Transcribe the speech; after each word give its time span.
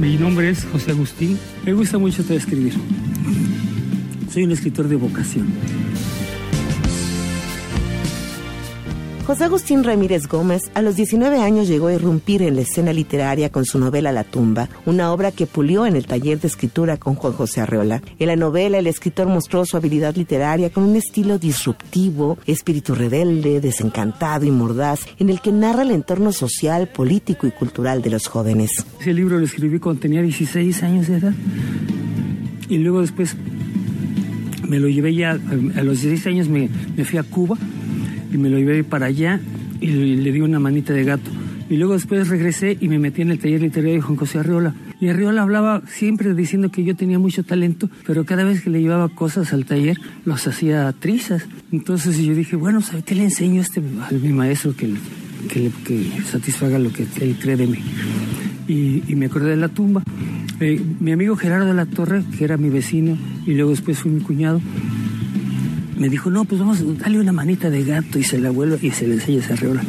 Mi 0.00 0.16
nombre 0.16 0.48
es 0.48 0.64
José 0.64 0.92
Agustín. 0.92 1.38
Me 1.62 1.74
gusta 1.74 1.98
mucho 1.98 2.22
escribir. 2.32 2.72
Soy 4.32 4.44
un 4.44 4.52
escritor 4.52 4.88
de 4.88 4.96
vocación. 4.96 5.48
José 9.30 9.44
Agustín 9.44 9.84
Ramírez 9.84 10.26
Gómez 10.26 10.72
a 10.74 10.82
los 10.82 10.96
19 10.96 11.40
años 11.40 11.68
llegó 11.68 11.86
a 11.86 11.92
irrumpir 11.92 12.42
en 12.42 12.56
la 12.56 12.62
escena 12.62 12.92
literaria 12.92 13.48
con 13.52 13.64
su 13.64 13.78
novela 13.78 14.10
La 14.10 14.24
tumba, 14.24 14.68
una 14.86 15.12
obra 15.12 15.30
que 15.30 15.46
pulió 15.46 15.86
en 15.86 15.94
el 15.94 16.04
taller 16.04 16.40
de 16.40 16.48
escritura 16.48 16.96
con 16.96 17.14
Juan 17.14 17.34
José 17.34 17.60
Arreola. 17.60 18.02
En 18.18 18.26
la 18.26 18.34
novela 18.34 18.78
el 18.78 18.88
escritor 18.88 19.28
mostró 19.28 19.64
su 19.64 19.76
habilidad 19.76 20.16
literaria 20.16 20.70
con 20.70 20.82
un 20.82 20.96
estilo 20.96 21.38
disruptivo, 21.38 22.38
espíritu 22.44 22.96
rebelde, 22.96 23.60
desencantado 23.60 24.46
y 24.46 24.50
mordaz, 24.50 25.06
en 25.20 25.30
el 25.30 25.40
que 25.40 25.52
narra 25.52 25.82
el 25.82 25.92
entorno 25.92 26.32
social, 26.32 26.88
político 26.88 27.46
y 27.46 27.52
cultural 27.52 28.02
de 28.02 28.10
los 28.10 28.26
jóvenes. 28.26 28.84
Ese 29.00 29.14
libro 29.14 29.38
lo 29.38 29.44
escribí 29.44 29.78
cuando 29.78 30.00
tenía 30.00 30.22
16 30.22 30.82
años 30.82 31.06
de 31.06 31.18
edad 31.18 31.34
y 32.68 32.78
luego 32.78 33.00
después 33.00 33.36
me 34.66 34.80
lo 34.80 34.88
llevé 34.88 35.14
ya, 35.14 35.30
a 35.30 35.82
los 35.84 36.02
16 36.02 36.26
años 36.26 36.48
me, 36.48 36.68
me 36.96 37.04
fui 37.04 37.20
a 37.20 37.22
Cuba 37.22 37.56
y 38.32 38.38
me 38.38 38.48
lo 38.48 38.58
llevé 38.58 38.84
para 38.84 39.06
allá 39.06 39.40
y 39.80 39.88
le, 39.88 40.32
di 40.32 40.40
una 40.40 40.58
manita 40.58 40.92
de 40.92 41.04
gato. 41.04 41.30
Y 41.68 41.76
luego 41.76 41.94
después 41.94 42.28
regresé 42.28 42.76
y 42.80 42.88
me 42.88 42.98
metí 42.98 43.22
en 43.22 43.30
el 43.30 43.38
taller 43.38 43.60
literario 43.60 43.94
de 43.94 44.00
Juan 44.00 44.16
José 44.16 44.40
Arriola. 44.40 44.74
Y 45.00 45.08
Arriola 45.08 45.42
hablaba 45.42 45.82
siempre 45.86 46.34
diciendo 46.34 46.70
que 46.70 46.82
yo 46.82 46.96
tenía 46.96 47.18
mucho 47.18 47.44
talento, 47.44 47.88
pero 48.06 48.24
cada 48.24 48.42
vez 48.42 48.62
que 48.62 48.70
le 48.70 48.80
llevaba 48.80 49.08
cosas 49.08 49.52
al 49.52 49.64
taller, 49.64 49.96
los 50.24 50.46
hacía 50.46 50.92
trizas. 50.98 51.46
Entonces 51.70 52.18
yo 52.18 52.34
dije, 52.34 52.56
bueno, 52.56 52.80
¿sabe 52.80 53.02
qué 53.02 53.14
le 53.14 53.24
enseño 53.24 53.60
a, 53.60 53.64
este, 53.64 53.80
a 53.80 54.12
mi 54.12 54.32
maestro 54.32 54.74
que, 54.74 54.92
que, 55.48 55.70
que 55.84 56.22
satisfaga 56.28 56.78
lo 56.78 56.92
que 56.92 57.06
él 57.20 57.36
cree 57.40 57.56
de 57.56 57.68
mí? 57.68 57.78
Y, 58.66 59.04
y 59.06 59.14
me 59.14 59.26
acordé 59.26 59.50
de 59.50 59.56
la 59.56 59.68
tumba. 59.68 60.02
Eh, 60.60 60.78
mi 61.00 61.12
amigo 61.12 61.36
Gerardo 61.36 61.66
de 61.66 61.74
la 61.74 61.86
Torre, 61.86 62.22
que 62.36 62.44
era 62.44 62.58
mi 62.58 62.68
vecino 62.68 63.16
y 63.46 63.54
luego 63.54 63.70
después 63.70 63.98
fue 63.98 64.10
mi 64.10 64.20
cuñado, 64.20 64.60
me 66.00 66.08
dijo, 66.08 66.30
no, 66.30 66.46
pues 66.46 66.58
vamos, 66.58 66.78
dale 66.98 67.20
una 67.20 67.30
manita 67.30 67.68
de 67.68 67.84
gato 67.84 68.18
y 68.18 68.24
se 68.24 68.38
la 68.38 68.50
vuelve 68.50 68.78
y 68.80 68.90
se 68.90 69.06
le 69.06 69.14
enseña 69.14 69.40
esa 69.40 69.54
reola. 69.54 69.82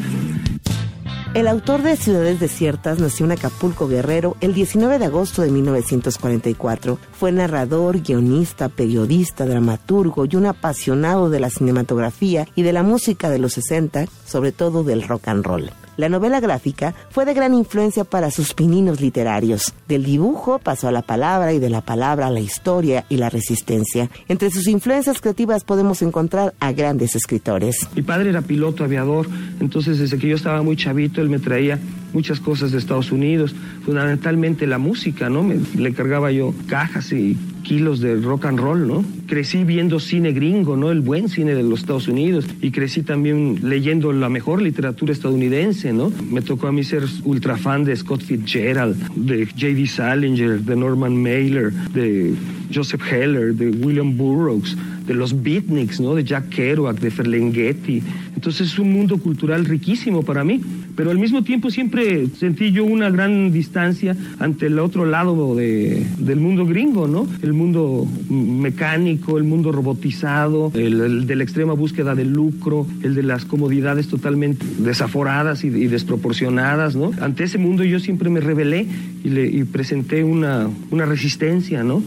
El 1.34 1.48
autor 1.48 1.84
de 1.84 1.96
Ciudades 1.96 2.42
Desiertas 2.42 3.00
nació 3.00 3.26
en 3.26 3.32
Acapulco 3.32 3.88
Guerrero 3.88 4.36
el 4.42 4.54
19 4.54 5.00
de 5.00 5.06
agosto 5.06 5.42
de 5.42 5.50
1944. 5.50 7.00
Fue 7.14 7.32
narrador, 7.32 8.02
guionista, 8.02 8.68
periodista, 8.68 9.46
dramaturgo 9.46 10.26
y 10.26 10.36
un 10.36 10.48
apasionado 10.48 11.30
de 11.30 11.40
la 11.40 11.50
cinematografía 11.50 12.46
y 12.56 12.64
de 12.64 12.74
la 12.74 12.84
música 12.84 13.30
de 13.30 13.40
los 13.40 13.54
60, 13.54 14.08
sobre 14.26 14.52
todo 14.52 14.84
del 14.84 15.04
rock 15.04 15.30
and 15.30 15.46
roll. 15.46 15.72
La 15.98 16.10
novela 16.10 16.40
gráfica 16.40 16.96
fue 17.10 17.26
de 17.26 17.34
gran 17.34 17.54
influencia 17.54 18.04
para 18.04 18.32
sus 18.32 18.54
pininos 18.54 19.02
literarios. 19.02 19.74
Del 19.88 20.06
dibujo 20.06 20.60
pasó 20.60 20.88
a 20.88 20.92
la 20.92 21.02
palabra 21.02 21.54
y 21.54 21.60
de 21.60 21.70
la 21.70 21.82
palabra 21.82 22.28
a 22.28 22.32
la 22.32 22.40
historia 22.40 23.06
y 23.10 23.18
la 23.18 23.30
resistencia. 23.30 24.10
Entre 24.28 24.50
sus 24.50 24.68
influencias 24.68 25.20
creativas 25.20 25.64
podemos 25.64 26.02
encontrar 26.02 26.54
a 26.60 26.72
grandes 26.72 27.16
escritores. 27.16 27.88
Mi 27.96 28.02
padre 28.02 28.30
era 28.30 28.42
piloto 28.42 28.84
aviador, 28.84 29.28
entonces 29.60 30.00
desde 30.00 30.18
que 30.18 30.30
yo 30.30 30.36
estaba 30.36 30.62
muy 30.62 30.76
chavito 30.76 31.22
él 31.22 31.30
me 31.30 31.40
traía 31.40 31.78
muchas 32.14 32.40
cosas 32.40 32.72
de 32.72 32.78
Estados 32.78 33.12
Unidos, 33.12 33.54
fundamentalmente 33.86 34.68
la 34.68 34.78
música, 34.78 35.30
¿no? 35.30 35.44
Me, 35.44 35.60
le 35.76 35.94
cargaba 35.94 36.32
yo 36.32 36.54
cajas 36.68 37.12
y 37.12 37.38
kilos 37.64 38.00
de 38.00 38.16
rock 38.16 38.46
and 38.46 38.60
roll, 38.60 38.88
¿no? 38.88 39.04
Crecí 39.28 39.64
viendo 39.64 40.00
cine 40.00 40.34
gringo, 40.34 40.76
¿no? 40.76 40.92
El 40.92 41.02
buen 41.02 41.30
cine 41.30 41.56
de 41.56 41.64
los 41.64 41.82
Estados 41.82 42.08
Unidos 42.08 42.46
y 42.62 42.72
crecí 42.72 43.04
también 43.04 43.60
leyendo 43.64 44.12
la 44.12 44.30
mejor 44.30 44.62
literatura 44.62 45.14
estadounidense, 45.14 45.94
¿no? 45.94 46.12
Me 46.30 46.42
tocó 46.42 46.68
a 46.68 46.72
mí 46.72 46.84
ser 46.84 47.04
ultra 47.24 47.58
fan 47.58 47.84
de 47.84 47.96
Scott 47.96 48.22
Fitzgerald, 48.22 48.98
de 49.16 49.46
J.D. 49.46 49.88
Salinger, 49.88 50.60
de 50.62 50.76
Norman 50.76 51.16
Mailer, 51.22 51.72
de 51.72 52.34
Joseph 52.74 53.02
Heller, 53.12 53.54
de 53.54 53.70
William 53.70 54.16
Burroughs, 54.16 54.78
de 55.06 55.14
los 55.14 55.42
beatniks, 55.42 56.00
¿no? 56.00 56.16
De 56.16 56.24
Jack 56.24 56.50
Kerouac, 56.50 57.00
de 57.00 57.12
Ferlinghetti. 57.12 58.04
Entonces 58.42 58.74
es 58.74 58.80
un 58.80 58.92
mundo 58.92 59.20
cultural 59.20 59.66
riquísimo 59.66 60.24
para 60.24 60.44
mí, 60.44 60.60
pero 60.96 61.12
al 61.12 61.20
mismo 61.20 61.44
tiempo 61.44 61.70
siempre 61.70 62.26
sentí 62.40 62.72
yo 62.72 62.84
una 62.84 63.12
gran 63.12 63.52
distancia 63.52 64.16
ante 64.40 64.66
el 64.66 64.80
otro 64.80 65.06
lado 65.06 65.54
de, 65.54 66.04
del 66.18 66.40
mundo 66.40 66.66
gringo, 66.66 67.08
¿no? 67.08 67.28
El 67.44 67.54
mundo 67.54 68.08
mecánico, 68.32 69.38
el 69.38 69.44
mundo 69.44 69.72
robotizado, 69.72 70.72
el, 70.74 71.28
de 71.28 71.36
la 71.36 71.44
extrema 71.44 71.74
búsqueda 71.74 72.16
del 72.16 72.34
lucro, 72.34 72.88
el 73.04 73.14
de 73.14 73.22
las 73.22 73.46
comodidades 73.46 74.08
totalmente 74.08 74.66
desaforadas 74.80 75.64
y, 75.64 75.70
desproporcionadas, 75.70 76.96
¿no? 76.96 77.12
Ante 77.22 77.44
ese 77.44 77.60
mundo 77.60 77.84
yo 77.84 78.00
siempre 78.00 78.32
me 78.32 78.40
rebelé 78.40 78.88
y, 79.24 79.30
le, 79.30 79.46
y 79.46 79.66
presenté 79.66 80.24
una, 80.24 80.68
una 80.90 81.06
resistencia, 81.06 81.84
¿no? 81.84 82.02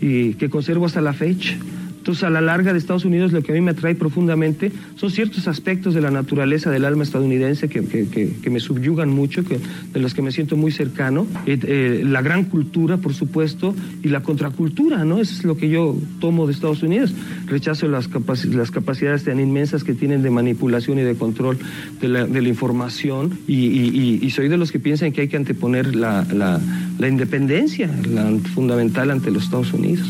Y 0.00 0.36
que 0.36 0.48
conservo 0.48 0.86
hasta 0.86 1.02
la 1.02 1.12
fecha. 1.12 1.54
Entonces, 2.06 2.22
a 2.22 2.30
la 2.30 2.40
larga 2.40 2.72
de 2.72 2.78
Estados 2.78 3.04
Unidos, 3.04 3.32
lo 3.32 3.42
que 3.42 3.50
a 3.50 3.54
mí 3.56 3.60
me 3.60 3.72
atrae 3.72 3.96
profundamente 3.96 4.70
son 4.94 5.10
ciertos 5.10 5.48
aspectos 5.48 5.92
de 5.92 6.00
la 6.00 6.12
naturaleza 6.12 6.70
del 6.70 6.84
alma 6.84 7.02
estadounidense 7.02 7.68
que, 7.68 7.82
que, 7.84 8.48
me 8.48 8.60
subyugan 8.60 9.08
mucho, 9.08 9.42
que, 9.42 9.58
de 9.92 9.98
los 9.98 10.14
que 10.14 10.22
me 10.22 10.30
siento 10.30 10.56
muy 10.56 10.70
cercano. 10.70 11.26
Eh, 11.46 11.58
eh, 11.64 12.02
la 12.06 12.22
gran 12.22 12.44
cultura, 12.44 12.98
por 12.98 13.12
supuesto, 13.12 13.74
y 14.04 14.08
la 14.10 14.22
contracultura, 14.22 15.04
¿no? 15.04 15.18
Eso 15.18 15.34
es 15.34 15.42
lo 15.42 15.56
que 15.56 15.68
yo 15.68 15.96
tomo 16.20 16.46
de 16.46 16.52
Estados 16.52 16.84
Unidos. 16.84 17.12
Rechazo 17.46 17.88
las, 17.88 18.06
capacidades 18.06 19.24
tan 19.24 19.40
inmensas 19.40 19.82
que 19.82 19.92
tienen 19.92 20.22
de 20.22 20.30
manipulación 20.30 21.00
y 21.00 21.02
de 21.02 21.16
control 21.16 21.58
de 22.00 22.08
la, 22.08 22.48
información 22.48 23.36
y, 23.48 24.30
soy 24.30 24.46
de 24.46 24.58
los 24.58 24.70
que 24.70 24.78
piensan 24.78 25.10
que 25.10 25.22
hay 25.22 25.28
que 25.28 25.38
anteponer 25.38 25.96
la, 25.96 26.24
la, 26.32 26.60
la 27.00 27.08
independencia, 27.08 27.90
la 28.08 28.30
fundamental 28.54 29.10
ante 29.10 29.32
los 29.32 29.42
Estados 29.42 29.72
Unidos. 29.72 30.08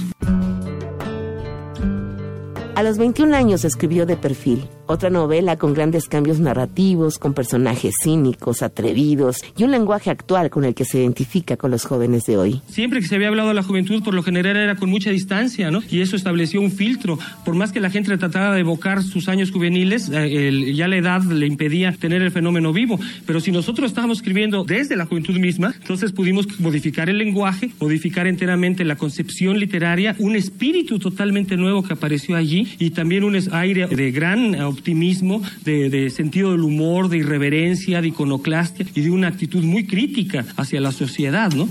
A 2.77 2.83
los 2.83 2.99
21 2.99 3.35
años 3.35 3.65
escribió 3.65 4.05
De 4.05 4.19
Perfil, 4.19 4.69
otra 4.87 5.11
novela 5.11 5.57
con 5.57 5.75
grandes 5.75 6.09
cambios 6.09 6.41
narrativos, 6.41 7.19
con 7.19 7.35
personajes 7.35 7.95
cínicos, 8.03 8.63
atrevidos 8.63 9.43
y 9.57 9.65
un 9.65 9.71
lenguaje 9.71 10.11
actual 10.11 10.51
con 10.51 10.65
el 10.65 10.75
que 10.75 10.85
se 10.85 10.99
identifica 10.99 11.57
con 11.57 11.71
los 11.71 11.85
jóvenes 11.85 12.25
de 12.25 12.37
hoy. 12.37 12.63
Siempre 12.69 13.01
que 13.01 13.07
se 13.07 13.17
había 13.17 13.29
hablado 13.29 13.49
de 13.49 13.55
la 13.55 13.63
juventud, 13.63 14.03
por 14.03 14.15
lo 14.15 14.23
general 14.23 14.57
era 14.57 14.77
con 14.77 14.91
mucha 14.91 15.11
distancia, 15.11 15.71
¿no? 15.71 15.83
Y 15.91 16.01
eso 16.01 16.17
estableció 16.17 16.61
un 16.61 16.71
filtro. 16.71 17.19
Por 17.45 17.55
más 17.55 17.73
que 17.73 17.81
la 17.81 17.91
gente 17.91 18.17
tratara 18.17 18.55
de 18.55 18.61
evocar 18.61 19.03
sus 19.03 19.29
años 19.29 19.51
juveniles, 19.51 20.11
eh, 20.13 20.73
ya 20.75 20.89
la 20.89 20.97
edad 20.97 21.23
le 21.23 21.47
impedía 21.47 21.93
tener 21.93 22.23
el 22.23 22.31
fenómeno 22.31 22.73
vivo. 22.73 22.99
Pero 23.27 23.41
si 23.41 23.53
nosotros 23.53 23.91
estábamos 23.91 24.19
escribiendo 24.19 24.65
desde 24.65 24.97
la 24.97 25.07
juventud 25.07 25.37
misma, 25.39 25.75
entonces 25.81 26.13
pudimos 26.13 26.61
modificar 26.61 27.09
el 27.09 27.19
lenguaje, 27.19 27.71
modificar 27.81 28.27
enteramente 28.27 28.85
la 28.85 28.97
concepción 28.97 29.59
literaria, 29.59 30.15
un 30.19 30.37
espíritu 30.37 30.99
totalmente 30.99 31.57
nuevo 31.57 31.83
que 31.83 31.95
apareció 31.95 32.37
allí 32.37 32.69
y 32.79 32.91
también 32.91 33.25
un 33.25 33.37
aire 33.53 33.87
de 33.87 34.11
gran 34.11 34.55
optimismo, 34.77 35.43
de, 35.65 36.11
sentido 36.11 36.53
del 36.53 36.61
humor, 36.61 37.09
de 37.09 37.19
irreverencia, 37.19 38.01
de 38.01 38.09
iconoclastia 38.09 38.87
y 38.95 39.01
de 39.01 39.11
una 39.11 39.29
actitud 39.29 39.65
muy 39.65 39.87
crítica 39.87 40.45
hacia 40.57 40.81
la 40.81 40.93
sociedad, 40.93 41.53
¿no? 41.53 41.69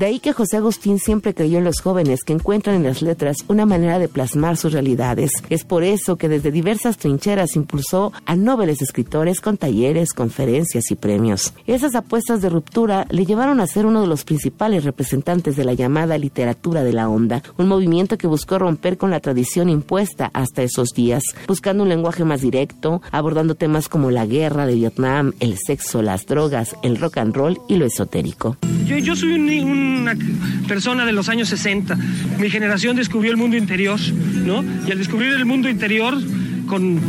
De 0.00 0.06
ahí 0.06 0.18
que 0.18 0.32
José 0.32 0.56
Agustín 0.56 0.98
siempre 0.98 1.34
creyó 1.34 1.58
en 1.58 1.64
los 1.64 1.82
jóvenes 1.82 2.20
que 2.24 2.32
encuentran 2.32 2.76
en 2.76 2.84
las 2.84 3.02
letras 3.02 3.36
una 3.48 3.66
manera 3.66 3.98
de 3.98 4.08
plasmar 4.08 4.56
sus 4.56 4.72
realidades. 4.72 5.30
Es 5.50 5.64
por 5.64 5.84
eso 5.84 6.16
que 6.16 6.30
desde 6.30 6.50
diversas 6.50 6.96
trincheras 6.96 7.54
impulsó 7.54 8.10
a 8.24 8.34
nobles 8.34 8.80
escritores 8.80 9.42
con 9.42 9.58
talleres, 9.58 10.14
conferencias 10.14 10.90
y 10.90 10.94
premios. 10.94 11.52
Esas 11.66 11.94
apuestas 11.94 12.40
de 12.40 12.48
ruptura 12.48 13.06
le 13.10 13.26
llevaron 13.26 13.60
a 13.60 13.66
ser 13.66 13.84
uno 13.84 14.00
de 14.00 14.06
los 14.06 14.24
principales 14.24 14.84
representantes 14.84 15.54
de 15.54 15.66
la 15.66 15.74
llamada 15.74 16.16
literatura 16.16 16.82
de 16.82 16.94
la 16.94 17.10
onda, 17.10 17.42
un 17.58 17.68
movimiento 17.68 18.16
que 18.16 18.26
buscó 18.26 18.58
romper 18.58 18.96
con 18.96 19.10
la 19.10 19.20
tradición 19.20 19.68
impuesta 19.68 20.30
hasta 20.32 20.62
esos 20.62 20.94
días, 20.94 21.24
buscando 21.46 21.82
un 21.82 21.90
lenguaje 21.90 22.24
más 22.24 22.40
directo, 22.40 23.02
abordando 23.12 23.54
temas 23.54 23.90
como 23.90 24.10
la 24.10 24.24
guerra 24.24 24.64
de 24.64 24.76
Vietnam, 24.76 25.34
el 25.40 25.58
sexo, 25.58 26.00
las 26.00 26.24
drogas, 26.24 26.74
el 26.82 26.96
rock 26.96 27.18
and 27.18 27.36
roll 27.36 27.60
y 27.68 27.76
lo 27.76 27.84
esotérico. 27.84 28.56
Yo, 28.86 29.14
soy 29.14 29.34
un 29.34 29.46
una 29.90 30.16
persona 30.68 31.04
de 31.04 31.12
los 31.12 31.28
años 31.28 31.48
60. 31.48 31.96
Mi 32.38 32.50
generación 32.50 32.96
descubrió 32.96 33.30
el 33.30 33.36
mundo 33.36 33.56
interior, 33.56 33.98
¿no? 34.44 34.64
Y 34.86 34.90
al 34.90 34.98
descubrir 34.98 35.32
el 35.32 35.44
mundo 35.44 35.68
interior 35.68 36.18
con 36.66 37.00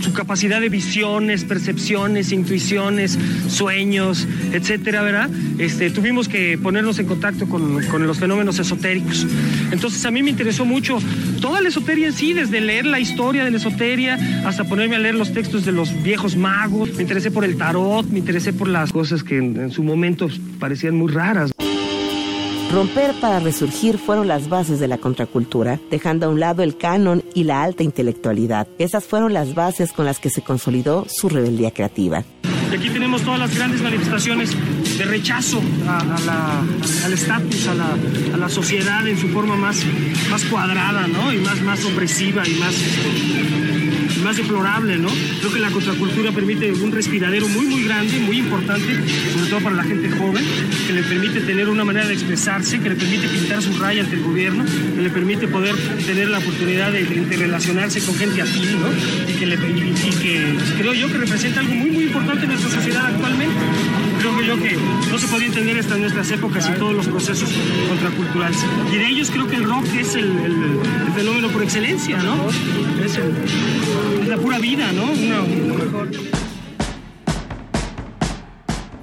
su 0.00 0.12
capacidad 0.12 0.60
de 0.60 0.68
visiones, 0.68 1.44
percepciones, 1.44 2.32
intuiciones, 2.32 3.18
sueños, 3.48 4.26
etcétera, 4.52 5.02
¿verdad? 5.02 5.30
Este, 5.58 5.90
tuvimos 5.90 6.28
que 6.28 6.58
ponernos 6.58 6.98
en 6.98 7.06
contacto 7.06 7.48
con, 7.48 7.80
los 8.06 8.18
fenómenos 8.18 8.58
esotéricos. 8.58 9.26
Entonces 9.70 10.04
a 10.04 10.10
mí 10.10 10.22
me 10.22 10.30
interesó 10.30 10.64
mucho 10.64 10.98
toda 11.40 11.60
la 11.60 11.68
esoteria 11.68 12.08
en 12.08 12.12
sí, 12.12 12.32
desde 12.32 12.60
leer 12.60 12.86
la 12.86 13.00
historia 13.00 13.44
de 13.44 13.50
la 13.50 13.56
esoteria 13.56 14.18
hasta 14.44 14.64
ponerme 14.64 14.96
a 14.96 14.98
leer 14.98 15.14
los 15.14 15.32
textos 15.32 15.64
de 15.64 15.72
los 15.72 16.02
viejos 16.02 16.36
magos. 16.36 16.92
Me 16.94 17.02
interesé 17.02 17.30
por 17.30 17.44
el 17.44 17.56
tarot, 17.56 18.06
me 18.06 18.18
interesé 18.18 18.52
por 18.52 18.68
las 18.68 18.92
cosas 18.92 19.22
que 19.22 19.38
en 19.38 19.70
su 19.70 19.82
momento 19.82 20.28
parecían 20.58 20.94
muy 20.94 21.12
raras. 21.12 21.52
Romper 22.70 23.14
para 23.14 23.40
resurgir 23.40 23.96
fueron 23.96 24.28
las 24.28 24.50
bases 24.50 24.78
de 24.78 24.88
la 24.88 24.98
contracultura, 24.98 25.80
dejando 25.90 26.26
a 26.26 26.28
un 26.28 26.38
lado 26.38 26.62
el 26.62 26.76
canon 26.76 27.24
y 27.34 27.44
la 27.44 27.62
alta 27.62 27.82
intelectualidad. 27.82 28.68
Esas 28.78 29.06
fueron 29.06 29.32
las 29.32 29.54
bases 29.54 29.92
con 29.92 30.04
las 30.04 30.18
que 30.18 30.28
se 30.28 30.42
consolidó 30.42 31.06
su 31.08 31.30
rebeldía 31.30 31.70
creativa. 31.70 32.24
Aquí 32.70 32.90
tenemos 32.90 33.22
todas 33.22 33.38
las 33.38 33.56
grandes 33.56 33.80
manifestaciones 33.80 34.54
de 34.98 35.04
rechazo 35.04 35.62
al 35.86 37.12
estatus, 37.12 37.68
a 37.68 37.74
la, 37.74 37.96
a 38.34 38.36
la, 38.36 38.48
sociedad 38.48 39.06
en 39.06 39.16
su 39.16 39.28
forma 39.28 39.56
más, 39.56 39.82
más 40.28 40.44
cuadrada, 40.44 41.06
¿no? 41.06 41.32
Y 41.32 41.38
más, 41.38 41.60
más 41.62 41.84
opresiva 41.84 42.42
y 42.46 42.54
más 42.54 42.74
más 44.22 44.36
deplorable, 44.36 44.98
¿no? 44.98 45.08
Creo 45.40 45.52
que 45.52 45.58
la 45.58 45.70
contracultura 45.70 46.32
permite 46.32 46.72
un 46.72 46.92
respiradero 46.92 47.48
muy, 47.48 47.66
muy 47.66 47.84
grande, 47.84 48.18
muy 48.18 48.38
importante, 48.38 48.86
sobre 49.32 49.50
todo 49.50 49.60
para 49.60 49.76
la 49.76 49.84
gente 49.84 50.10
joven, 50.10 50.44
que 50.86 50.92
le 50.92 51.02
permite 51.02 51.40
tener 51.40 51.68
una 51.68 51.84
manera 51.84 52.06
de 52.06 52.14
expresarse, 52.14 52.78
que 52.80 52.90
le 52.90 52.96
permite 52.96 53.28
pintar 53.28 53.62
su 53.62 53.78
raya 53.78 54.02
ante 54.02 54.16
el 54.16 54.22
gobierno, 54.22 54.64
que 54.94 55.00
le 55.00 55.10
permite 55.10 55.48
poder 55.48 55.76
tener 56.06 56.28
la 56.28 56.38
oportunidad 56.38 56.92
de, 56.92 57.02
interrelacionarse 57.02 58.00
con 58.00 58.14
gente 58.16 58.42
afín, 58.42 58.80
¿no? 58.80 58.88
Y 59.30 59.34
que, 59.34 59.46
le, 59.46 59.54
y 59.54 60.10
que 60.22 60.56
creo 60.78 60.94
yo 60.94 61.08
que 61.08 61.18
representa 61.18 61.60
algo 61.60 61.74
muy, 61.74 61.90
muy 61.90 62.04
importante 62.04 62.44
en 62.44 62.50
nuestra 62.50 62.70
sociedad 62.70 63.06
actualmente. 63.06 63.56
Creo 64.20 64.42
yo 64.42 64.62
que 64.62 64.76
no 65.10 65.18
se 65.18 65.26
podía 65.28 65.46
entender 65.46 65.78
hasta 65.78 65.96
nuestras 65.96 66.30
épocas 66.30 66.70
y 66.74 66.78
todos 66.78 66.94
los 66.94 67.06
procesos 67.06 67.50
contraculturales. 67.88 68.58
Y 68.92 68.96
de 68.96 69.06
ellos 69.08 69.30
creo 69.30 69.46
que 69.46 69.56
el 69.56 69.64
rock 69.64 69.86
es 69.98 70.14
el, 70.14 70.32
fenómeno 71.14 71.48
por 71.48 71.62
excelencia, 71.62 72.18
¿no? 72.22 72.48
Es 73.04 73.16
el, 73.16 74.28
la 74.28 74.36
pura 74.36 74.58
vida, 74.58 74.92
¿no? 74.92 75.04
Una, 75.04 75.42
mejor. 75.42 76.37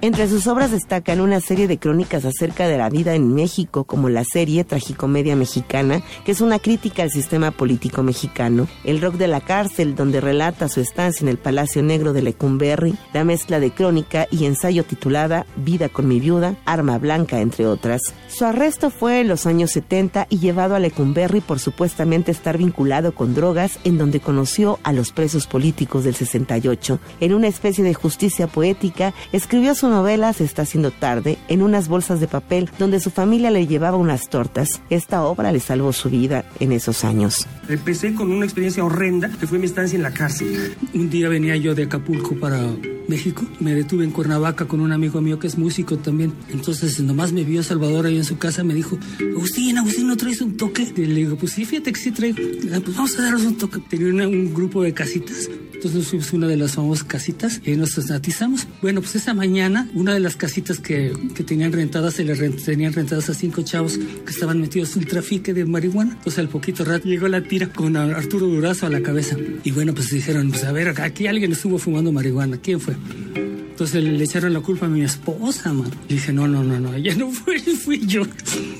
Entre 0.05 0.27
sus 0.27 0.45
obras 0.45 0.69
destacan 0.69 1.19
una 1.19 1.41
serie 1.41 1.67
de 1.67 1.79
crónicas 1.79 2.25
acerca 2.25 2.67
de 2.67 2.77
la 2.77 2.91
vida 2.91 3.15
en 3.15 3.33
México, 3.33 3.85
como 3.85 4.07
la 4.07 4.23
serie 4.23 4.63
Tragicomedia 4.63 5.35
Mexicana, 5.35 6.03
que 6.23 6.31
es 6.31 6.41
una 6.41 6.59
crítica 6.59 7.01
al 7.01 7.09
sistema 7.09 7.49
político 7.49 8.03
mexicano, 8.03 8.67
El 8.83 9.01
Rock 9.01 9.15
de 9.15 9.27
la 9.27 9.41
Cárcel, 9.41 9.95
donde 9.95 10.21
relata 10.21 10.69
su 10.69 10.79
estancia 10.79 11.23
en 11.23 11.29
el 11.29 11.39
Palacio 11.39 11.81
Negro 11.81 12.13
de 12.13 12.21
Lecumberri, 12.21 12.93
la 13.13 13.23
mezcla 13.23 13.59
de 13.59 13.71
crónica 13.71 14.27
y 14.29 14.45
ensayo 14.45 14.83
titulada 14.83 15.47
Vida 15.55 15.89
con 15.89 16.07
mi 16.07 16.19
viuda, 16.19 16.55
Arma 16.65 16.99
Blanca, 16.99 17.41
entre 17.41 17.65
otras. 17.65 18.13
Su 18.37 18.43
arresto 18.43 18.89
fue 18.89 19.21
en 19.21 19.29
los 19.29 19.45
años 19.45 19.71
70 19.71 20.27
y 20.29 20.39
llevado 20.39 20.75
a 20.75 20.79
Lecumberri 20.79 21.39
por 21.39 21.57
supuestamente 21.57 22.31
estar 22.31 22.57
vinculado 22.57 23.15
con 23.15 23.33
drogas, 23.33 23.79
en 23.85 23.97
donde 23.97 24.19
conoció 24.19 24.77
a 24.83 24.91
los 24.91 25.13
presos 25.13 25.47
políticos 25.47 26.03
del 26.03 26.15
68. 26.15 26.99
En 27.21 27.33
una 27.33 27.47
especie 27.47 27.81
de 27.85 27.93
justicia 27.93 28.47
poética, 28.47 29.13
escribió 29.31 29.73
su 29.73 29.87
novela 29.87 30.33
Se 30.33 30.43
está 30.43 30.63
haciendo 30.63 30.91
tarde 30.91 31.37
en 31.47 31.61
unas 31.61 31.87
bolsas 31.87 32.19
de 32.19 32.27
papel 32.27 32.69
donde 32.77 32.99
su 32.99 33.09
familia 33.09 33.51
le 33.51 33.67
llevaba 33.67 33.95
unas 33.95 34.27
tortas. 34.27 34.81
Esta 34.89 35.23
obra 35.23 35.53
le 35.53 35.61
salvó 35.61 35.93
su 35.93 36.09
vida 36.09 36.43
en 36.59 36.73
esos 36.73 37.05
años. 37.05 37.47
Empecé 37.69 38.15
con 38.15 38.33
una 38.33 38.43
experiencia 38.43 38.83
horrenda 38.83 39.29
que 39.29 39.47
fue 39.47 39.59
mi 39.59 39.65
estancia 39.65 39.95
en 39.95 40.03
la 40.03 40.11
cárcel. 40.11 40.75
Un 40.93 41.09
día 41.09 41.29
venía 41.29 41.55
yo 41.55 41.73
de 41.73 41.83
Acapulco 41.83 42.35
para 42.35 42.59
México. 43.07 43.45
Me 43.61 43.73
detuve 43.73 44.03
en 44.03 44.11
Cuernavaca 44.11 44.65
con 44.65 44.81
un 44.81 44.91
amigo 44.91 45.21
mío 45.21 45.39
que 45.39 45.47
es 45.47 45.57
músico 45.57 45.97
también. 45.97 46.33
Entonces, 46.51 46.99
nomás 46.99 47.31
me 47.31 47.45
vio 47.45 47.63
Salvador 47.63 48.07
ahí 48.07 48.17
en 48.17 48.24
su 48.25 48.37
casa, 48.37 48.63
me 48.63 48.73
dijo, 48.73 48.97
Agustín, 49.19 49.77
Agustín, 49.77 50.07
¿no 50.07 50.17
traes 50.17 50.41
un 50.41 50.57
toque? 50.57 50.87
Y 50.95 51.05
le 51.05 51.15
digo, 51.15 51.37
pues 51.37 51.53
sí, 51.53 51.65
fíjate 51.65 51.93
que 51.93 51.99
sí 51.99 52.11
traigo. 52.11 52.37
Ah, 52.73 52.79
pues 52.83 52.95
vamos 52.95 53.17
a 53.17 53.23
darnos 53.23 53.43
un 53.43 53.57
toque. 53.57 53.79
Tenía 53.89 54.27
un 54.27 54.53
grupo 54.53 54.83
de 54.83 54.93
casitas. 54.93 55.49
Entonces 55.73 56.07
fuimos 56.07 56.33
una 56.33 56.47
de 56.47 56.57
las 56.57 56.73
famosas 56.73 57.03
casitas 57.03 57.61
y 57.63 57.75
nos 57.75 57.97
atizamos. 58.09 58.67
Bueno, 58.81 59.01
pues 59.01 59.15
esa 59.15 59.33
mañana, 59.33 59.89
una 59.93 60.13
de 60.13 60.19
las 60.19 60.35
casitas 60.35 60.79
que, 60.79 61.13
que 61.35 61.43
tenían 61.43 61.71
rentadas, 61.73 62.15
se 62.15 62.23
le 62.23 62.35
tenían 62.35 62.93
rentadas 62.93 63.29
a 63.29 63.33
cinco 63.33 63.61
chavos 63.61 63.97
que 63.97 64.31
estaban 64.31 64.59
metidos 64.59 64.95
en 64.95 65.03
el 65.03 65.07
trafique 65.07 65.53
de 65.53 65.65
marihuana. 65.65 66.13
Entonces 66.13 66.39
al 66.39 66.49
poquito 66.49 66.85
rato 66.85 67.07
llegó 67.07 67.27
la 67.27 67.43
tira 67.43 67.67
con 67.67 67.97
Arturo 67.97 68.47
Durazo 68.47 68.87
a 68.87 68.89
la 68.89 69.01
cabeza. 69.01 69.37
Y 69.63 69.71
bueno, 69.71 69.93
pues 69.93 70.09
dijeron, 70.09 70.49
pues 70.49 70.63
a 70.63 70.71
ver, 70.71 70.99
aquí 71.01 71.27
alguien 71.27 71.51
estuvo 71.51 71.77
fumando 71.77 72.11
marihuana. 72.11 72.57
¿Quién 72.57 72.79
fue? 72.79 72.95
Entonces 73.75 74.05
le 74.05 74.23
echaron 74.23 74.53
la 74.53 74.61
culpa 74.61 74.85
a 74.85 74.89
mi 74.89 75.01
esposa, 75.01 75.73
man. 75.73 75.91
Dije, 76.07 76.31
no, 76.31 76.47
no, 76.47 76.63
no, 76.63 76.79
no, 76.79 76.93
ella 76.93 77.13
no 77.15 77.29
fue, 77.29 77.59
fui 77.83 77.99
yo. 78.07 78.21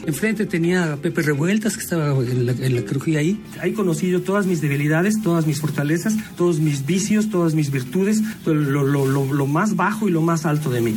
Enfrente 0.06 0.46
tenía 0.46 0.94
a 0.94 0.96
Pepe 0.96 1.22
Revueltas, 1.22 1.76
que 1.76 1.84
estaba 1.84 2.18
en 2.24 2.46
la, 2.46 2.54
en 2.54 2.82
crujía 2.84 3.20
ahí. 3.20 3.38
Ahí 3.60 3.74
conocí 3.74 4.10
yo 4.10 4.22
todas 4.22 4.46
mis 4.46 4.62
debilidades, 4.62 5.22
todas 5.22 5.48
mis 5.48 5.60
fortalezas, 5.60 6.16
todos 6.38 6.62
mis 6.62 6.86
vicios, 6.86 7.30
todas 7.30 7.56
mis 7.56 7.72
virtudes, 7.72 8.22
lo 8.46 9.48
más 9.48 9.76
bajo 9.76 10.08
y 10.08 10.12
lo 10.12 10.22
más 10.22 10.46
alto 10.46 10.70
de 10.70 10.80
mí. 10.80 10.96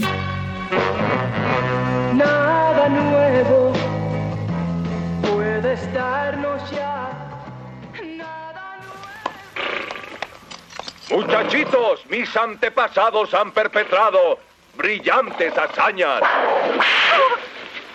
Muchachitos, 11.10 12.00
mis 12.10 12.36
antepasados 12.36 13.32
han 13.32 13.50
perpetrado 13.52 14.38
brillantes 14.76 15.56
hazañas. 15.56 16.20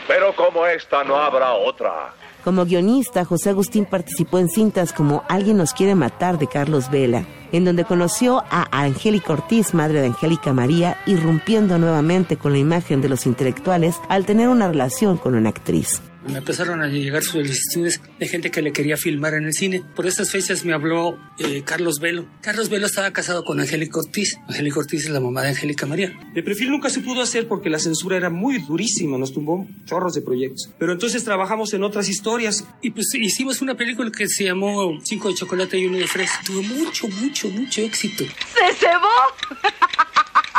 Pero 0.08 0.36
como 0.36 0.66
esta 0.66 1.04
no 1.04 1.16
habrá 1.16 1.54
otra. 1.54 2.14
Como 2.44 2.66
guionista, 2.66 3.24
José 3.24 3.52
Agustín 3.52 3.86
participó 3.86 4.40
en 4.40 4.50
cintas 4.50 4.92
como 4.92 5.24
Alguien 5.30 5.58
nos 5.58 5.74
quiere 5.74 5.96
matar 5.96 6.38
de 6.38 6.48
Carlos 6.48 6.90
Vela, 6.92 7.26
en 7.54 7.64
donde 7.64 7.86
conoció 7.86 8.44
a 8.50 8.68
Angélica 8.72 9.34
Ortiz, 9.34 9.74
madre 9.74 10.02
de 10.02 10.08
Angélica 10.08 10.52
María, 10.52 10.98
irrumpiendo 11.06 11.78
nuevamente 11.78 12.36
con 12.36 12.52
la 12.52 12.58
imagen 12.58 13.02
de 13.02 13.10
los 13.10 13.26
intelectuales 13.26 14.02
al 14.10 14.26
tener 14.26 14.50
una 14.50 14.68
relación 14.68 15.18
con 15.18 15.36
una 15.36 15.50
actriz 15.50 16.02
me 16.28 16.38
empezaron 16.38 16.82
a 16.82 16.88
llegar 16.88 17.24
solicitudes 17.24 18.02
de 18.20 18.28
gente 18.28 18.52
que 18.52 18.62
le 18.62 18.72
quería 18.72 18.98
filmar 18.98 19.34
en 19.34 19.46
el 19.46 19.54
cine. 19.54 19.84
Por 19.96 20.08
estas 20.08 20.32
fechas 20.32 20.64
me 20.66 20.74
habló 20.74 21.18
eh, 21.40 21.64
Carlos 21.66 22.00
Velo. 22.00 22.26
Carlos 22.42 22.70
Velo 22.70 22.86
estaba 22.86 23.12
casado 23.12 23.44
con 23.44 23.60
Angélica 23.60 24.00
Ortiz. 24.00 24.38
Angélica 24.48 24.80
Ortiz 24.80 25.06
es 25.06 25.12
la 25.12 25.20
mamá 25.20 25.42
de 25.44 25.50
Angélica 25.50 25.86
María. 25.86 26.14
De 26.34 26.44
perfil 26.44 26.72
nunca 26.72 26.90
se 26.90 27.02
pudo 27.02 27.22
hacer 27.22 27.48
porque 27.48 27.70
la 27.70 27.80
censura 27.80 28.18
era 28.18 28.30
muy 28.30 28.60
durísima, 28.60 29.18
nos 29.18 29.34
tumbó 29.34 29.68
chorros 29.86 30.14
de 30.14 30.22
proyectos. 30.22 30.70
Pero 30.80 30.94
entonces 30.94 31.24
trabajamos 31.24 31.74
en 31.74 31.84
otras 31.84 32.08
historias. 32.10 32.66
Y 32.82 32.92
pues 32.92 33.14
hicimos 33.16 33.62
una 33.62 33.76
película 33.76 34.12
que 34.12 34.28
se 34.28 34.46
llamó 34.46 35.00
Cinco 35.04 35.30
de 35.30 35.36
chocolate 35.36 35.78
y 35.78 35.86
uno 35.86 35.98
de 35.98 36.08
fresa. 36.08 36.40
Tuvo 36.46 36.64
mucho, 36.64 37.08
mucho, 37.08 37.50
mucho 37.50 37.82
éxito. 37.82 38.24
¡Se 38.24 38.74
cebó! 38.76 39.08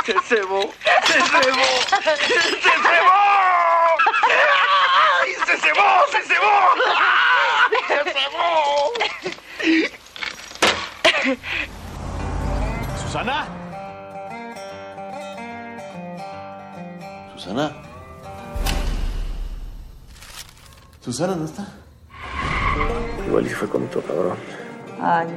¡Se 0.05 0.13
cebó! 0.29 0.61
¡Se 1.07 1.15
cebó! 1.15 1.65
¡Se 1.89 2.03
cebó! 2.03 2.25
¡Se 5.47 5.57
cebó! 5.61 6.05
¡Se 6.11 6.23
cebó! 6.23 6.53
¡Se 7.89 8.11
cebó! 8.13 8.93
¿Susana? 13.15 13.47
¿Susana? 17.37 17.73
¿Susana 21.01 21.37
no 21.37 21.45
está? 21.45 21.65
Igual 23.29 23.47
si 23.47 23.55
fue 23.55 23.69
con 23.69 23.85
otro 23.85 24.03
cabrón. 24.03 24.37
Ay, 25.01 25.29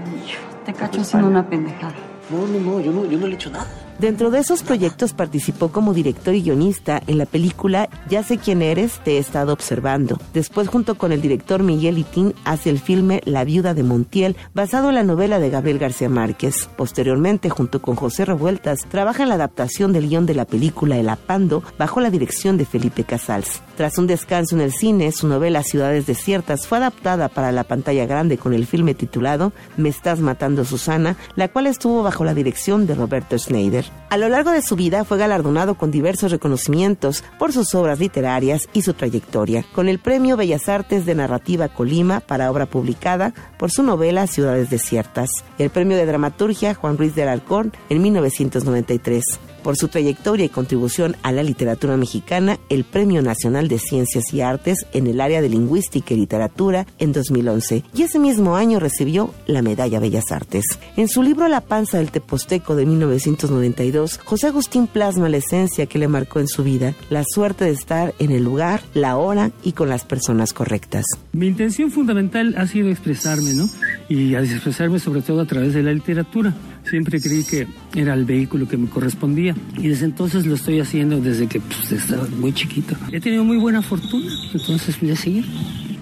te 0.65 0.73
cacho 0.73 1.01
haciendo 1.01 1.27
una 1.27 1.47
pendejada. 1.47 1.93
No, 2.31 2.47
no, 2.47 2.59
no, 2.59 2.79
yo 2.79 2.91
no, 2.91 3.05
yo 3.05 3.19
no 3.19 3.27
le 3.27 3.33
he 3.33 3.35
hecho 3.35 3.51
nada. 3.51 3.67
Dentro 3.99 4.29
de 4.29 4.37
esos 4.37 4.61
proyectos 4.61 5.13
participó 5.13 5.69
como 5.69 5.91
director 5.91 6.35
y 6.35 6.43
guionista 6.43 7.01
en 7.07 7.17
la 7.17 7.25
película 7.25 7.89
Ya 8.07 8.21
sé 8.21 8.37
quién 8.37 8.61
eres, 8.61 8.99
te 9.03 9.13
he 9.13 9.17
estado 9.17 9.53
observando. 9.53 10.19
Después, 10.35 10.67
junto 10.67 10.99
con 10.99 11.11
el 11.11 11.21
director 11.21 11.63
Miguel 11.63 11.97
Itín, 11.97 12.35
hace 12.45 12.69
el 12.69 12.79
filme 12.79 13.21
La 13.25 13.43
viuda 13.43 13.73
de 13.73 13.81
Montiel, 13.81 14.35
basado 14.53 14.89
en 14.89 14.95
la 14.95 15.03
novela 15.03 15.39
de 15.39 15.49
Gabriel 15.49 15.79
García 15.79 16.09
Márquez. 16.09 16.69
Posteriormente, 16.77 17.49
junto 17.49 17.81
con 17.81 17.95
José 17.95 18.25
Revueltas, 18.25 18.81
trabaja 18.87 19.23
en 19.23 19.29
la 19.29 19.35
adaptación 19.35 19.93
del 19.93 20.09
guion 20.09 20.27
de 20.27 20.35
la 20.35 20.45
película 20.45 20.97
El 20.97 21.09
Apando, 21.09 21.63
bajo 21.79 21.99
la 21.99 22.11
dirección 22.11 22.57
de 22.57 22.65
Felipe 22.65 23.03
Casals. 23.03 23.61
Tras 23.77 23.99
un 23.99 24.07
descanso 24.07 24.55
en 24.55 24.61
el 24.61 24.73
cine, 24.73 25.11
su 25.11 25.27
novela 25.27 25.61
Ciudades 25.61 26.07
Desiertas 26.07 26.65
fue 26.65 26.79
adaptada 26.79 27.29
para 27.29 27.51
la 27.51 27.63
pantalla 27.63 28.07
grande 28.07 28.39
con 28.39 28.55
el 28.55 28.65
filme 28.65 28.95
titulado 28.95 29.53
Me 29.77 29.89
estás 29.89 30.19
matando 30.19 30.65
Susana, 30.65 31.15
la 31.35 31.47
cual 31.49 31.67
estuvo 31.67 32.01
bajo 32.01 32.25
la 32.25 32.33
dirección 32.33 32.87
de 32.87 32.95
Roberto 32.95 33.37
Schneider. 33.37 33.85
A 34.09 34.17
lo 34.17 34.29
largo 34.29 34.49
de 34.49 34.63
su 34.63 34.75
vida 34.75 35.05
fue 35.05 35.19
galardonado 35.19 35.75
con 35.75 35.91
diversos 35.91 36.31
reconocimientos 36.31 37.23
por 37.37 37.53
sus 37.53 37.75
obras 37.75 37.99
literarias 37.99 38.67
y 38.73 38.81
su 38.81 38.95
trayectoria, 38.95 39.63
con 39.75 39.87
el 39.89 39.99
Premio 39.99 40.37
Bellas 40.37 40.69
Artes 40.69 41.05
de 41.05 41.13
Narrativa 41.13 41.69
Colima 41.69 42.19
para 42.19 42.49
obra 42.49 42.65
publicada 42.65 43.35
por 43.59 43.69
su 43.69 43.83
novela 43.83 44.25
Ciudades 44.25 44.71
Desiertas, 44.71 45.29
el 45.59 45.69
Premio 45.69 45.97
de 45.97 46.07
Dramaturgia 46.07 46.73
Juan 46.73 46.97
Ruiz 46.97 47.13
de 47.13 47.21
Alarcón 47.21 47.71
en 47.89 48.01
1993 48.01 49.23
por 49.67 49.75
su 49.75 49.89
trayectoria 49.89 50.45
y 50.45 50.49
contribución 50.49 51.17
a 51.23 51.33
la 51.33 51.43
literatura 51.43 51.97
mexicana 51.97 52.57
el 52.69 52.85
Premio 52.85 53.21
Nacional 53.21 53.67
de 53.67 53.79
Ciencias 53.79 54.33
y 54.33 54.39
Artes 54.39 54.85
en 54.93 55.07
el 55.07 55.19
área 55.19 55.41
de 55.41 55.49
Lingüística 55.49 56.13
y 56.13 56.17
Literatura 56.17 56.87
en 56.99 57.11
2011 57.11 57.83
y 57.93 58.01
ese 58.03 58.17
mismo 58.17 58.55
año 58.55 58.79
recibió 58.79 59.33
la 59.45 59.61
Medalla 59.61 59.99
Bellas 59.99 60.31
Artes. 60.31 60.63
En 60.95 61.09
su 61.09 61.21
libro 61.21 61.49
La 61.49 61.59
panza 61.59 61.97
del 61.97 62.11
Teposteco 62.11 62.77
de 62.77 62.85
1992, 62.85 64.21
José 64.23 64.47
Agustín 64.47 64.87
plasma 64.87 65.27
la 65.27 65.35
esencia 65.35 65.85
que 65.85 65.99
le 65.99 66.07
marcó 66.07 66.39
en 66.39 66.47
su 66.47 66.63
vida, 66.63 66.93
la 67.09 67.25
suerte 67.25 67.65
de 67.65 67.71
estar 67.71 68.13
en 68.19 68.31
el 68.31 68.45
lugar, 68.45 68.83
la 68.93 69.17
hora 69.17 69.51
y 69.63 69.73
con 69.73 69.89
las 69.89 70.05
personas 70.05 70.53
correctas. 70.53 71.03
Mi 71.33 71.47
intención 71.47 71.91
fundamental 71.91 72.55
ha 72.57 72.67
sido 72.67 72.87
expresarme, 72.87 73.53
¿no? 73.53 73.67
Y 74.07 74.33
expresarme 74.33 74.99
sobre 74.99 75.21
todo 75.21 75.41
a 75.41 75.45
través 75.45 75.73
de 75.73 75.83
la 75.83 75.91
literatura 75.91 76.55
Siempre 76.89 77.19
creí 77.19 77.43
que 77.43 77.67
era 77.95 78.13
el 78.13 78.25
vehículo 78.25 78.67
que 78.67 78.77
me 78.77 78.87
correspondía 78.87 79.55
y 79.77 79.89
desde 79.89 80.05
entonces 80.05 80.45
lo 80.45 80.55
estoy 80.55 80.79
haciendo 80.79 81.19
desde 81.19 81.47
que 81.47 81.59
pues, 81.59 81.91
estaba 81.91 82.27
muy 82.39 82.53
chiquito. 82.53 82.95
He 83.11 83.19
tenido 83.19 83.43
muy 83.43 83.57
buena 83.57 83.81
fortuna, 83.81 84.31
entonces 84.53 84.99
voy 84.99 85.11
a 85.11 85.15
seguir. 85.15 85.45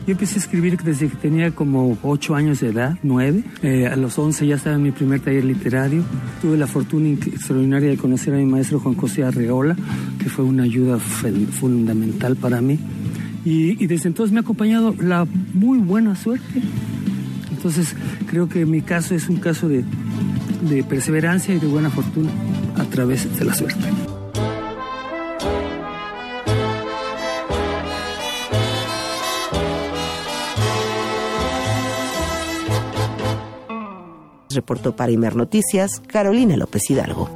Yo 0.06 0.12
empecé 0.12 0.36
a 0.36 0.38
escribir 0.38 0.78
desde 0.84 1.08
que 1.08 1.16
tenía 1.16 1.50
como 1.50 1.98
8 2.04 2.36
años 2.36 2.60
de 2.60 2.68
edad, 2.70 2.96
9. 3.02 3.44
Eh, 3.64 3.88
a 3.88 3.96
los 3.96 4.20
11 4.20 4.46
ya 4.46 4.56
estaba 4.56 4.76
en 4.76 4.84
mi 4.84 4.92
primer 4.92 5.20
taller 5.20 5.44
literario. 5.44 6.04
Tuve 6.44 6.58
la 6.58 6.68
fortuna 6.68 7.10
extraordinaria 7.10 7.90
de 7.90 7.98
conocer 7.98 8.36
a 8.36 8.38
mi 8.38 8.46
maestro 8.46 8.80
Juan 8.80 8.94
José 8.94 9.24
Arreola, 9.24 9.76
que 10.20 10.30
fue 10.30 10.46
una 10.46 10.62
ayuda 10.62 11.00
fundamental 11.00 12.36
para 12.36 12.62
mí. 12.62 12.78
Y, 13.46 13.84
y 13.84 13.88
desde 13.88 14.10
entonces 14.10 14.32
me 14.32 14.40
ha 14.40 14.42
acompañado 14.42 14.94
la 15.02 15.26
muy 15.54 15.80
buena 15.80 16.16
suerte. 16.16 16.62
Entonces 17.52 17.96
creo 18.28 18.48
que 18.48 18.64
mi 18.68 18.82
caso 18.82 19.16
es 19.16 19.28
un 19.28 19.38
caso 19.38 19.68
de, 19.68 19.84
de 20.62 20.84
perseverancia 20.84 21.54
y 21.54 21.60
de 21.60 21.68
buena 21.68 21.90
fortuna 21.90 22.32
a 22.78 22.84
través 22.86 23.38
de 23.38 23.46
la 23.46 23.54
suerte. 23.54 23.86
Reportó 34.50 34.96
para 34.96 35.12
Imer 35.12 35.36
Noticias 35.36 36.02
Carolina 36.08 36.56
López 36.56 36.90
Hidalgo. 36.90 37.35